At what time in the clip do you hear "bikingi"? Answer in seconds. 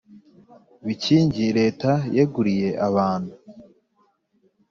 0.85-1.43